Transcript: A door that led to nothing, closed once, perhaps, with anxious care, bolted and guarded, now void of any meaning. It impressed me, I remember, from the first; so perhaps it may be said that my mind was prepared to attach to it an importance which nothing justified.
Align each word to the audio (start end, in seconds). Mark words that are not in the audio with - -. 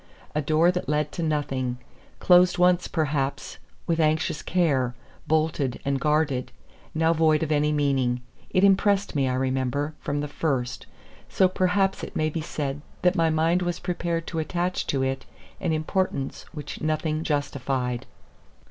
A 0.33 0.41
door 0.41 0.71
that 0.71 0.89
led 0.89 1.11
to 1.11 1.21
nothing, 1.21 1.77
closed 2.17 2.57
once, 2.57 2.87
perhaps, 2.87 3.59
with 3.85 3.99
anxious 3.99 4.41
care, 4.41 4.95
bolted 5.27 5.79
and 5.85 5.99
guarded, 5.99 6.51
now 6.95 7.13
void 7.13 7.43
of 7.43 7.51
any 7.51 7.71
meaning. 7.71 8.21
It 8.49 8.63
impressed 8.63 9.15
me, 9.15 9.29
I 9.29 9.35
remember, 9.35 9.93
from 9.99 10.21
the 10.21 10.27
first; 10.27 10.87
so 11.29 11.47
perhaps 11.47 12.03
it 12.03 12.15
may 12.15 12.31
be 12.31 12.41
said 12.41 12.81
that 13.03 13.15
my 13.15 13.29
mind 13.29 13.61
was 13.61 13.77
prepared 13.77 14.25
to 14.25 14.39
attach 14.39 14.87
to 14.87 15.03
it 15.03 15.27
an 15.59 15.71
importance 15.71 16.45
which 16.51 16.81
nothing 16.81 17.23
justified. 17.23 18.07